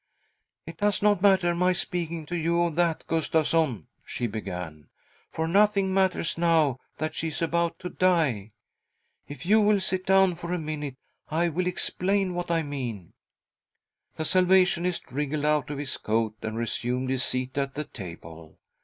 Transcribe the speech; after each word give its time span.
'"It 0.65 0.77
does 0.77 1.03
not 1.03 1.21
matter 1.21 1.53
my 1.53 1.73
speaking 1.73 2.25
to 2.25 2.35
you 2.35 2.59
of 2.63 2.73
that, 2.73 3.05
Gustavsson," 3.05 3.85
she 4.03 4.25
began," 4.25 4.87
for 5.31 5.47
nothing 5.47 5.93
matters 5.93 6.39
now 6.39 6.79
that 6.97 7.13
she 7.13 7.27
is 7.27 7.39
about 7.39 7.77
to 7.77 7.89
die. 7.89 8.49
If 9.27 9.45
you 9.45 9.61
will' 9.61 9.79
sit 9.79 10.07
down 10.07 10.33
for 10.33 10.51
a 10.53 10.57
minute, 10.57 10.97
I 11.29 11.49
will 11.49 11.67
explain 11.67 12.33
what 12.33 12.49
I 12.49 12.63
mean." 12.63 13.13
The 14.15 14.25
Salvationist 14.25 15.03
wriggled 15.11 15.45
out 15.45 15.69
of 15.69 15.77
his 15.77 15.97
coat 15.97 16.33
and 16.41 16.57
resumed 16.57 17.11
his 17.11 17.23
seat 17.23 17.55
at 17.59 17.75
the 17.75 17.83
table. 17.83 18.57